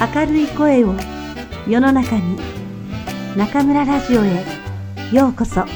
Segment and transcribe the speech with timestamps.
[0.00, 0.94] 明るい声を
[1.68, 2.38] 世の中に
[3.36, 4.46] 中村ラジオへ
[5.12, 5.66] ようこそ。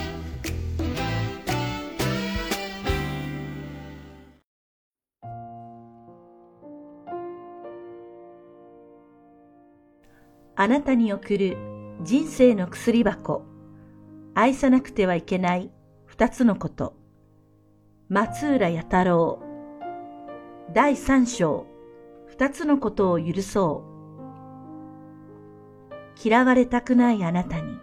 [10.56, 11.58] あなたに送る
[12.02, 13.44] 人生の薬箱。
[14.34, 15.70] 愛さなくてはいけない
[16.06, 16.96] 二つのこと。
[18.08, 19.42] 松浦弥太郎。
[20.72, 21.66] 第三章。
[22.26, 23.93] 二つのことを許そう。
[26.22, 27.78] 嫌われたくないあなたに。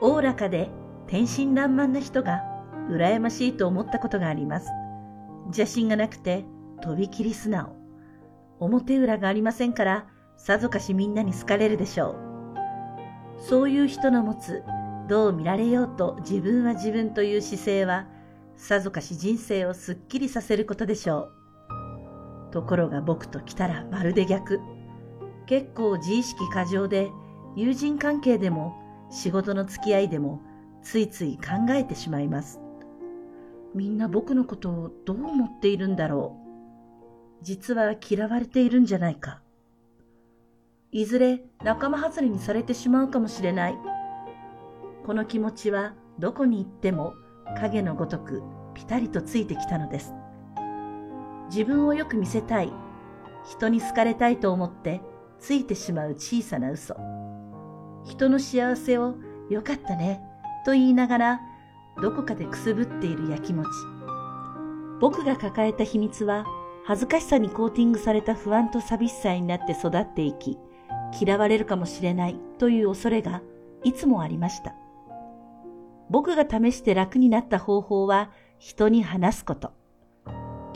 [0.00, 0.70] おおらかで
[1.06, 2.42] 天真爛漫な人が
[2.90, 4.68] 羨ましいと思ったことがあります。
[5.46, 6.44] 邪心がなくて
[6.80, 7.76] とびきり素直。
[8.60, 10.06] 表裏がありませんから
[10.36, 13.40] さぞかしみんなに好かれるでしょう。
[13.40, 14.62] そういう人の持つ
[15.08, 18.06] どう見られようと自分は自分という姿勢は
[18.56, 21.28] さぞかし人生をすっきりさせることでしょ
[22.50, 22.52] う。
[22.52, 24.60] ところが僕と来たらまるで逆。
[25.46, 27.10] 結構自意識過剰で
[27.56, 28.74] 友人関係でも
[29.10, 30.40] 仕事の付き合いでも
[30.82, 32.60] ついつい考えてしまいます。
[33.74, 37.44] みんな僕のことをどう思っているんだろう。
[37.44, 39.42] 実は嫌われているんじゃないか。
[40.92, 43.78] いずれ仲間外れにされてしまうかもしれない。
[45.04, 47.14] この気持ちはどこに行っても
[47.58, 48.42] 影のごとく
[48.74, 50.14] ピタリとついてきたのです。
[51.50, 52.72] 自分をよく見せたい、
[53.44, 55.00] 人に好かれたいと思って
[55.44, 56.96] ついてしまう小さな嘘。
[58.02, 59.16] 人の幸せを
[59.50, 60.22] よかったね
[60.64, 61.40] と言いながら
[62.00, 63.68] どこかでくすぶっているやきもち。
[65.00, 66.46] 僕が抱えた秘密は
[66.86, 70.56] 恥ずかしさにコーティングされた不安と寂しさになって育っていき、
[71.20, 73.42] 嫌われるかもしれないという恐れが
[73.82, 74.74] いつもありました。
[76.08, 79.72] 僕が試して楽になった方法は人に話すこと。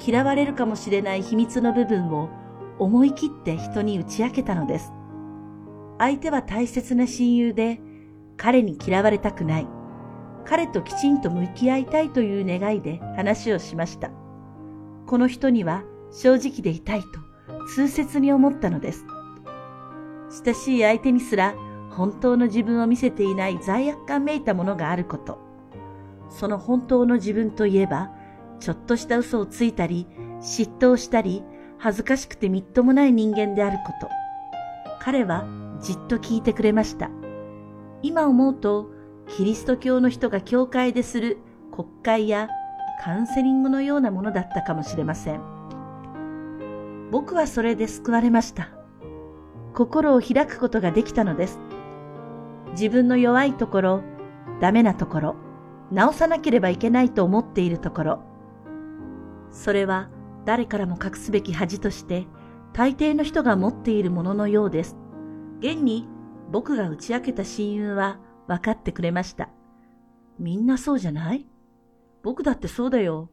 [0.07, 2.29] 嫌われるかもしれない秘密の部分を
[2.79, 4.93] 思い切って人に打ち明けたのです。
[5.99, 7.81] 相手は大切な親友で、
[8.37, 9.67] 彼に嫌われたくない。
[10.45, 14.11] 彼ときちんと向き合いたいという願いで話をしました。
[15.07, 17.07] この人には正直でいたいと
[17.75, 19.05] 痛切に思ったのです。
[20.45, 21.55] 親しい相手にすら
[21.91, 25.39] 本当の自分を見せていない罪悪感めいたものがあること。
[26.31, 28.11] その本当の自分といえば、
[28.61, 30.07] ちょっとした嘘をついたり、
[30.41, 31.43] 嫉妬をしたり、
[31.79, 34.09] 恥ずかしくてみっともない人間であること。
[35.01, 35.47] 彼は
[35.81, 37.11] じっと聞いてくれました。
[38.03, 38.91] 今思うと、
[39.29, 41.39] キリスト教の人が教会でする
[41.73, 42.49] 国会や
[43.03, 45.41] カウンセリングのようなものだったかもしれません。
[47.11, 48.71] 僕はそれで救われました。
[49.75, 51.61] 心を開くことができたのです。
[52.73, 54.03] 自分の弱いところ、
[54.61, 55.37] ダメなところ、
[55.93, 58.23] 直さなければいけないと思っているところ。
[59.51, 60.09] それは
[60.45, 62.27] 誰からも隠すべき恥として、
[62.73, 64.97] 大抵の人が持っているもののようです。
[65.61, 66.07] 現に
[66.51, 69.51] 僕が打ち明けた親友は分かってくれました。
[70.39, 71.47] みんなそうじゃない？
[72.23, 73.31] 僕だってそうだよ。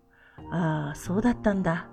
[0.52, 1.88] ああ、そうだったんだ。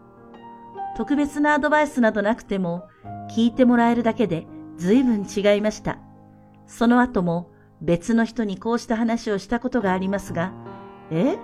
[0.96, 2.88] 特別なアドバイスなどなくても、
[3.34, 4.46] 聞いてもらえるだけで
[4.76, 5.98] 随分違いました。
[6.66, 7.50] その後も
[7.80, 10.52] 別の人にこうした話をしたことがありますが、
[11.10, 11.36] え？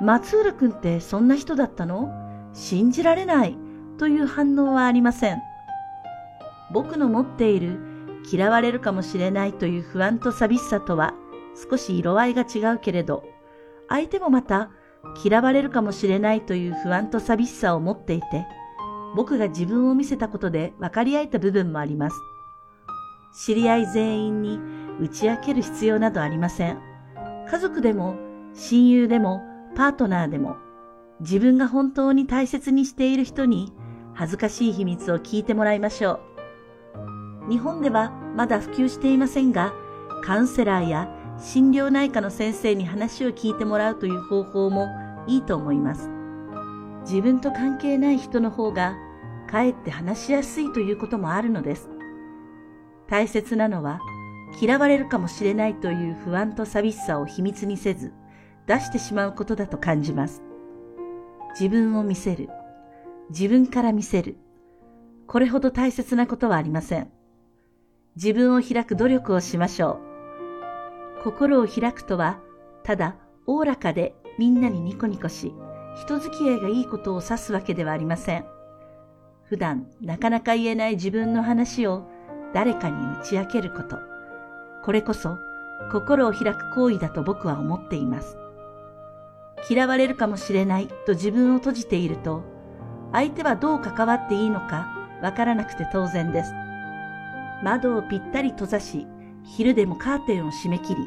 [0.00, 2.10] 松浦くんってそんな人だったの？
[2.52, 3.56] 信じられない
[3.98, 5.42] という反応はありません。
[6.72, 7.78] 僕の持っている
[8.30, 11.14] 嫌われるかもしれないという不安と寂しさとは
[11.70, 13.24] 少し色合いが違うけれど、
[13.88, 14.70] 相手もまた
[15.24, 18.46] 嫌われるかもしれないという不安と寂しさを持っていて、
[19.14, 22.16] 僕が自分を見せたことで分かり合えた部分もあります。
[23.44, 24.60] 知り合い全員に
[25.00, 26.78] 打ち明ける必要などありません。
[27.50, 28.16] 家族でも
[28.54, 29.42] 親友でも
[29.74, 30.56] パートナーでも
[31.22, 33.72] 自分が本当に大切にしている人に
[34.12, 36.20] 恥ずかしい秘密を聞いてもらいましょ
[37.46, 37.50] う。
[37.50, 39.72] 日本ではまだ普及していませんが、
[40.24, 44.88] カウンセラーや心療内科の先生に話を聞いてもらうという方法も
[45.28, 46.10] いいと思います。
[47.04, 48.96] 自分と関係ない人の方が
[49.48, 51.88] かえって話しやすいということもあるのです。
[53.08, 54.00] 大切なのは
[54.60, 58.12] 嫌われるかもしれないという不安と寂しさを秘密にせず
[58.66, 60.42] 出してしまうことだと感じます。
[61.52, 62.48] 自分を見せる。
[63.30, 64.36] 自分から見せる。
[65.26, 67.10] これほど大切なことはありません。
[68.16, 70.00] 自分を開く努力をしましょ
[71.20, 71.22] う。
[71.24, 72.40] 心を開くとは、
[72.82, 73.16] ただ、
[73.46, 75.54] おおらかでみんなにニコニコし、
[76.02, 78.44] 人付き合いがいいことを指すわけではありません。
[79.44, 82.06] 普段なかなか言えない自分の話を
[82.54, 83.98] 誰かに打ち明けること。
[84.84, 85.38] これこそ
[85.90, 88.41] 心を開く行為だと僕は思っています。
[89.68, 92.42] 嫌われるかもしれないと自分を閉じていると、
[93.12, 94.88] 相手はどう関わっていいのか
[95.22, 96.52] わからなくて当然です。
[97.62, 99.06] 窓をぴったり閉ざし、
[99.44, 101.02] 昼でもカーテンを閉め切り、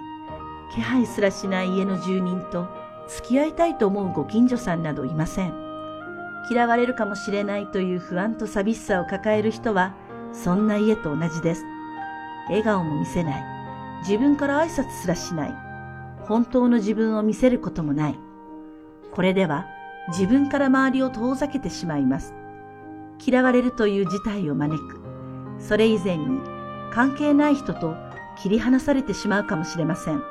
[0.74, 2.68] 気配すらしない家の住人と
[3.08, 5.54] 付き合いたいと思うご近所さんなどいません。
[6.50, 9.96] 嫌われるかもしれないという不安と寂しさを抱える人は、
[10.32, 11.64] そんな家と同じです。
[12.48, 13.44] 笑顔も見せない。
[14.02, 15.56] 自分から挨拶すらしない。
[16.28, 18.20] 本当の自分を見せることもない。
[19.16, 19.66] これでは
[20.10, 22.34] 自分から周りを遠ざけてしまいます。
[23.26, 25.02] 嫌われるという事態を招く。
[25.58, 26.42] それ以前に
[26.92, 27.96] 関係ない人と
[28.38, 30.22] 切り離されてしまうかもしれません。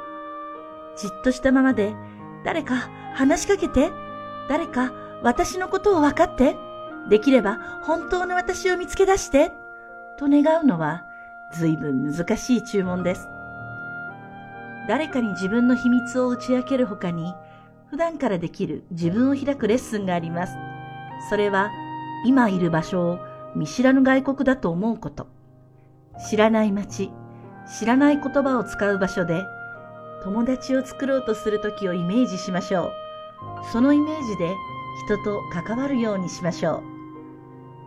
[0.97, 1.95] じっとしたままで、
[2.45, 3.91] 誰か話しかけて、
[4.51, 4.93] 誰か
[5.23, 6.55] 私のことを分かって、
[7.09, 9.53] できれば本当の私を見つけ出して、
[10.19, 11.05] と願うのは
[11.53, 13.29] 随分難しい注文です。
[14.87, 17.35] 誰かに自分の秘密を打ち明けるほかに、
[17.91, 20.55] 普段からできる自分を開くレッスンがあります。
[21.29, 21.71] それは、
[22.27, 23.19] 今いる場所を
[23.55, 25.29] 見知らぬ外国だと思うこと。
[26.29, 27.11] 知らない街、
[27.79, 29.43] 知らない言葉を使う場所で、
[30.23, 32.93] 友達を作ろうとするときをイメージしましょう。
[33.73, 34.55] そのイメージで
[35.07, 36.83] 人と関わるようにしましょう。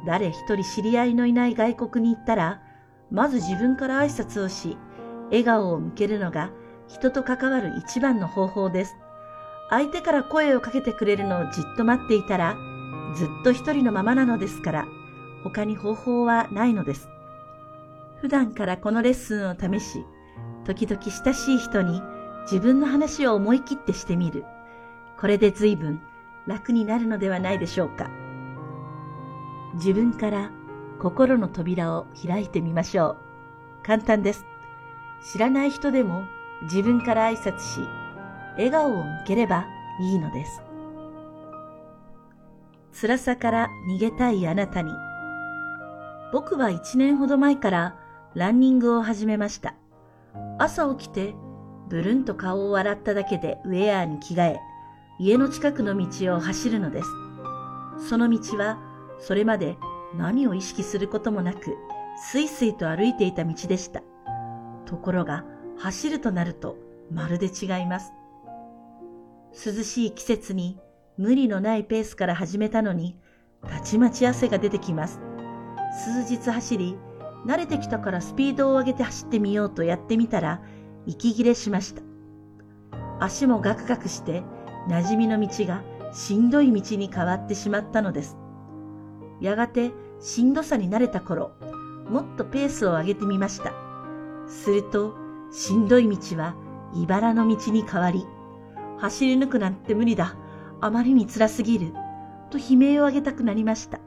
[0.05, 2.61] 誰一人知り合いのいない外国に行ったら、
[3.11, 4.77] まず自分から挨拶をし、
[5.29, 6.51] 笑顔を向けるのが
[6.88, 8.95] 人と関わる一番の方法です。
[9.69, 12.57] 相手から声をかけてくれるのをじっと待っていたら、
[13.15, 14.87] ずっと一人のままなのですから、
[15.43, 17.09] 他に方法はないのです。
[18.21, 20.05] 普段からこのレッスンを試し、
[20.65, 22.01] 時々親しい人に
[22.43, 24.45] 自分の話を思い切ってしてみる。
[25.19, 26.01] これで随分
[26.45, 28.09] 楽になるのではないでしょうか。
[29.75, 30.51] 自分から
[30.99, 33.17] 心の扉を開いてみましょ
[33.83, 33.85] う。
[33.85, 34.45] 簡単です。
[35.21, 36.23] 知らない人でも
[36.63, 37.81] 自分から挨拶し、
[38.57, 39.68] 笑顔を向ければ
[40.00, 40.62] いいのです。
[43.00, 44.92] 辛さから逃げたいあなたに。
[46.33, 47.95] 僕は一年ほど前から
[48.33, 49.75] ランニングを始めました。
[50.57, 51.36] 朝起きて、
[51.89, 54.59] ブルンと顔を洗っただけでウェアに着替え、
[55.19, 57.09] 家の近くの道を走るのです。
[58.09, 58.80] その道は、
[59.19, 59.77] それまで
[60.15, 61.77] 何を意識することもなく、
[62.18, 64.01] すいすいと歩いていた道でした。
[64.86, 65.45] ところが、
[65.77, 66.77] 走るとなると、
[67.12, 68.12] まるで違います。
[69.65, 70.80] 涼しい季節に
[71.18, 73.18] 無理のないペースから始めたのに、
[73.68, 75.19] たちまち汗が出てきます。
[76.04, 76.95] 数日走り、
[77.48, 80.62] 慣れてきたからスピードを上げて走ってみようとやってみたら、
[81.07, 82.04] 息切れしました。
[83.19, 84.44] 足もガクガクして、
[84.89, 85.81] 馴染みの道が
[86.13, 88.38] しんどい道に変わってしまったのです。
[89.42, 91.54] やがてしんどさに慣れた頃、
[92.12, 93.74] もっとペースを上げてみました。
[94.48, 95.15] すると、
[95.51, 96.56] しんどい道は
[96.94, 98.24] 茨の道に変わり、
[98.99, 100.35] 走り抜くなんて無理だ。
[100.79, 101.94] あまりに辛すぎる。
[102.49, 103.99] と悲鳴を上げたくなりました。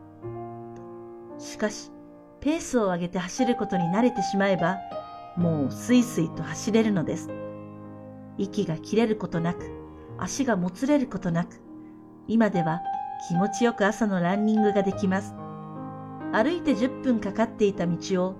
[1.38, 1.90] しかし、
[2.40, 4.78] ペースを上げて走ることに慣れてしまえば、
[5.36, 7.30] もうスイスイと走れるのです。
[8.38, 9.70] 息が切れることなく、
[10.18, 11.60] 足がもつれることなく、
[12.26, 12.80] 今では
[13.28, 15.34] 気持ちよく朝のランニングができます。
[16.32, 18.36] 歩いて10分かかっていた道を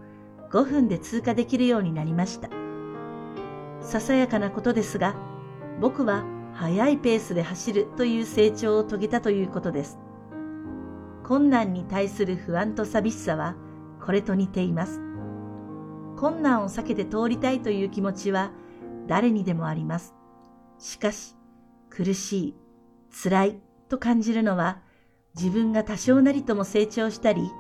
[0.50, 2.48] 5分で通過できるようになりました。
[3.80, 5.14] ささやかなことですが、
[5.80, 6.24] 僕は
[6.54, 9.98] 速いペースで走るという成長を遂げたということです。
[11.24, 13.54] 困難に対する不安と寂しさは
[14.04, 15.00] これと似ています。
[16.16, 18.50] 困難を避けて通りたいという気持ちは
[19.06, 20.14] 誰にでもあります。
[20.78, 21.36] しかし、
[21.88, 22.56] 苦しい、
[23.22, 24.80] 辛いと感じるのは
[25.34, 27.50] 自分が多少なりとも成長したり、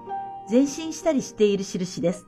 [0.50, 2.26] 前進したりしている印です。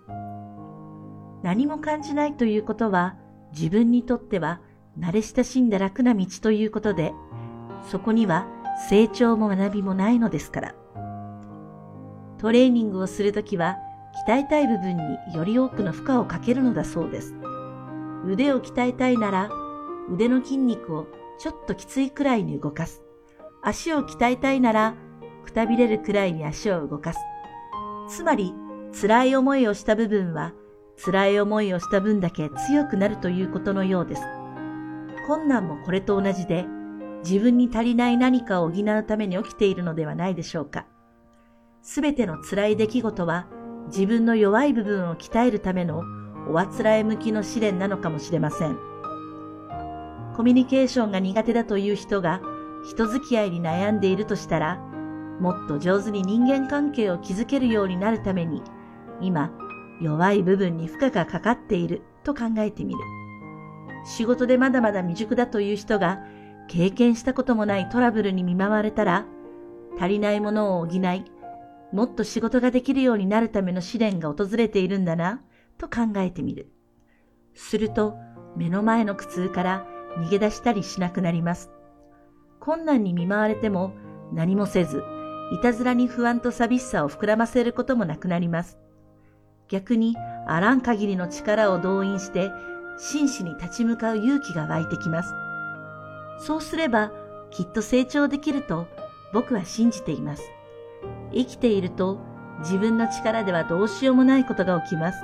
[1.43, 3.17] 何も感じないということは
[3.53, 4.61] 自分にとっては
[4.99, 7.13] 慣れ親しんだ楽な道ということで、
[7.91, 8.47] そこには
[8.89, 10.75] 成長も学びもないのですから。
[12.39, 13.77] トレーニングをするときは、
[14.27, 15.03] 鍛えたい部分に
[15.35, 17.35] より多くの負荷をかけるのだそうです。
[18.27, 19.51] 腕を鍛えたいなら、
[20.11, 21.07] 腕の筋肉を
[21.39, 23.03] ちょっときついくらいに動かす。
[23.63, 24.95] 足を鍛えたいなら、
[25.45, 27.19] くたびれるくらいに足を動かす。
[28.09, 28.55] つまり、
[29.01, 30.53] 辛い思いをした部分は、
[31.03, 34.23] 辛い思いをした分だけ強くなるということのようです。
[35.27, 36.67] 困難もこれと同じで、
[37.25, 40.87] 自分に足りない何かを補うために起きているのではないでしょうか。
[41.81, 43.47] すべての辛い出来事は、
[43.87, 46.03] 自分の弱い部分を鍛えるための
[46.49, 48.77] おあつらえ向きの試練なのかもしれません。
[50.37, 52.41] コミュニケーションが苦手だという人が
[52.89, 54.77] 人付き合いに悩んでいるとしたら、
[55.41, 58.63] もっと上手に人間関係を築けるようになるために、
[59.21, 59.51] 今、
[60.01, 63.01] 弱い部分に負荷がかかっていると考えてみる。
[64.05, 66.25] 仕事でまだまだ未熟だという人が
[66.69, 69.27] 経験したこともないトラブルに見舞われたら、
[69.99, 71.25] 足りないものを補い、
[71.93, 75.43] もっと仕事ができるようになるための試練が訪れているんだな、
[75.79, 76.71] と考えてみる。
[77.55, 78.17] すると、
[78.57, 79.87] 目の前の苦痛から
[80.19, 81.71] 逃げ出したりしなくなります。
[82.61, 83.93] 困難に見舞われても
[84.33, 85.03] 何もせず、
[85.53, 88.79] いたずらに不安と寂しさを膨らませることもなくなります。
[89.69, 92.51] 逆に、あらん限りの力を動員して、
[92.99, 95.35] 真摯に立ち向かう勇気が湧いてきます。
[96.39, 97.13] そうすれば、
[97.51, 98.87] きっと成長できると
[99.33, 100.43] 僕は信じています。
[101.33, 102.19] 生きていると
[102.61, 105.19] 自分の力ではどうしようもないことが起きます。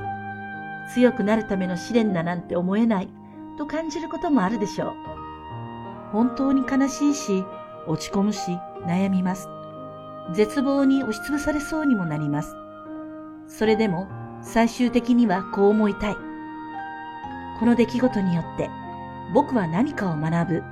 [0.94, 3.08] 強くなるための試練だなんて思えない
[3.58, 4.92] と感じることもあるでしょう。
[6.12, 7.44] 本当に悲しいし、
[7.86, 9.48] 落ち込むし、悩みます。
[10.32, 12.54] 絶望に押しつぶされそうにもなります。
[13.46, 14.08] それでも
[14.42, 16.27] 最終的にはこう思いたい。
[17.58, 18.70] この出来事によって
[19.34, 20.62] 僕は何かを学ぶ。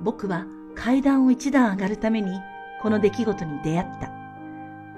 [0.00, 2.40] 僕は階段を一段上がるために
[2.82, 4.10] この出来事に出会った。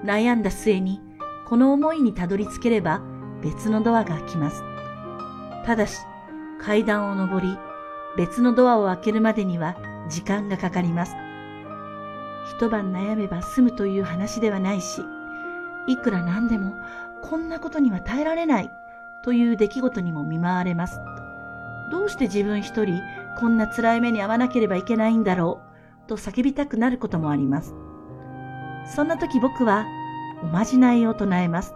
[0.03, 1.01] 悩んだ末に
[1.47, 3.01] この思いにたどり着ければ
[3.41, 4.63] 別のドアが開きます。
[5.65, 5.99] ただし
[6.61, 7.57] 階段を上り
[8.17, 9.75] 別のドアを開けるまでには
[10.09, 11.15] 時間がかかります。
[12.57, 15.01] 一晩悩めば済むという話ではないし、
[15.87, 16.73] いくらなんでも
[17.21, 18.71] こんなことには耐えられない
[19.27, 21.01] という出来事にも見舞われます。
[21.91, 23.01] どうして自分一人
[23.37, 25.59] こんな辛い目に遭わなければいけないんだろ
[26.05, 27.75] うと叫びたくなることもあります。
[28.95, 29.85] そんな時僕は
[30.41, 31.73] おまじないを唱えます。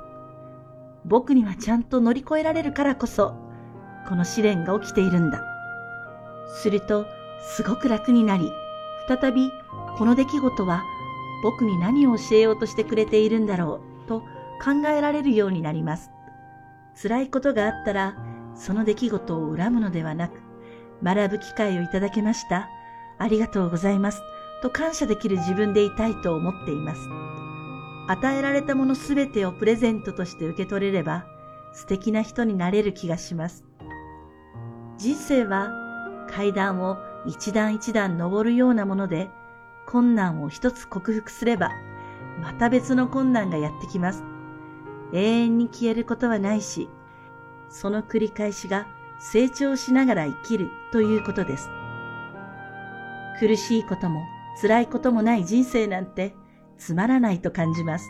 [1.04, 3.36] 僕にはちゃんと乗り越えられるからこそ、
[4.08, 5.44] この試練が起きているんだ。
[6.62, 7.06] すると、
[7.42, 8.50] すごく楽になり、
[9.10, 9.52] 再び
[9.98, 10.86] この出来事は
[11.44, 14.22] 僕に何を教えようとしてくれているんだろうと
[14.64, 16.12] 考えられるようになります。
[16.96, 18.16] 辛いことがあったら、
[18.56, 20.40] その出来事を恨むのではなく、
[21.04, 22.70] 学ぶ機会をいただけました。
[23.18, 24.22] ありがとうございます。
[24.62, 27.02] と感謝できる自分でいたいと思っています。
[28.08, 31.26] 与えられたものすべてをプレゼントとして受け取れれば、
[31.74, 33.64] 素敵な人になれる気がします。
[34.98, 35.72] 人生は
[36.30, 39.30] 階段を一段一段登るようなもので、
[39.88, 41.72] 困難を一つ克服すれば、
[42.42, 44.24] また別の困難がやってきます。
[45.14, 46.90] 永遠に消えることはないし、
[47.70, 48.88] その繰り返しが
[49.20, 51.70] 成長しながら生きるということです。
[53.40, 54.22] 苦しいことも
[54.62, 56.36] 辛いこともない人生なんて
[56.78, 58.10] つまらないと感じます。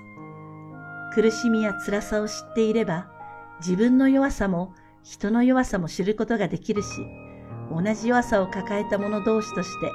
[1.14, 3.10] 苦しみや辛さを知っていれば、
[3.60, 7.06] 自分の弱さも人の弱さも知ることができるし、
[7.70, 9.92] 同じ弱さを抱えた者同士として、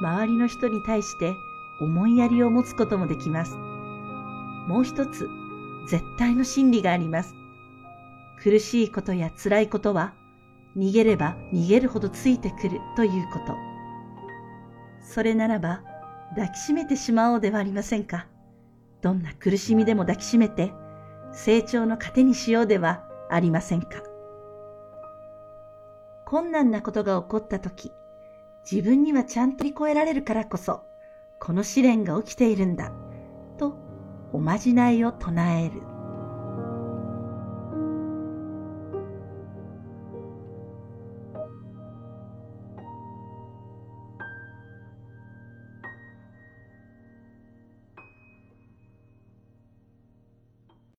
[0.00, 1.34] 周りの人に対して
[1.80, 3.54] 思いやりを持つこともできます。
[4.68, 5.28] もう一つ、
[5.88, 7.32] 絶対の真理があります。
[8.42, 10.14] 苦しいことや辛いことは、
[10.76, 13.54] 逃げれば逃げるほどついてくるということ。
[15.00, 15.82] それならば、
[16.34, 18.26] 抱きしめてしまおうではありませんか。
[19.00, 20.72] どんな苦しみでも抱きしめて、
[21.32, 24.02] 成長の糧にしようではありませんか。
[26.26, 27.92] 困難なことが起こったとき、
[28.70, 30.82] 自分にはちゃんと乗り越えられるからこそ、
[31.38, 32.90] この試練が起きているんだ、
[34.32, 35.95] おまじないを唱える。